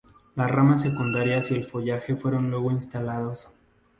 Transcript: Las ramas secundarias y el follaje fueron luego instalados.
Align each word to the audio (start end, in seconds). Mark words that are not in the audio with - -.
Las 0.35 0.49
ramas 0.49 0.81
secundarias 0.81 1.51
y 1.51 1.53
el 1.53 1.63
follaje 1.63 2.15
fueron 2.15 2.49
luego 2.49 2.71
instalados. 2.71 3.49